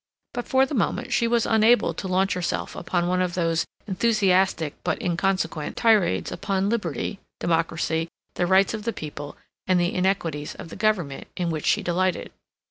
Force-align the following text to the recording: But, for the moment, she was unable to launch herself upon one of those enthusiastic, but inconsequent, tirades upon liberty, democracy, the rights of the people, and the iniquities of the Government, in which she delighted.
But, 0.33 0.47
for 0.47 0.65
the 0.65 0.73
moment, 0.73 1.13
she 1.13 1.27
was 1.27 1.45
unable 1.45 1.93
to 1.93 2.07
launch 2.07 2.33
herself 2.33 2.75
upon 2.75 3.07
one 3.07 3.21
of 3.21 3.35
those 3.35 3.65
enthusiastic, 3.85 4.73
but 4.83 4.99
inconsequent, 4.99 5.77
tirades 5.77 6.31
upon 6.31 6.69
liberty, 6.69 7.19
democracy, 7.39 8.07
the 8.33 8.47
rights 8.47 8.73
of 8.73 8.81
the 8.83 8.93
people, 8.93 9.37
and 9.67 9.79
the 9.79 9.93
iniquities 9.93 10.55
of 10.55 10.69
the 10.69 10.75
Government, 10.75 11.27
in 11.37 11.51
which 11.51 11.67
she 11.67 11.83
delighted. 11.83 12.31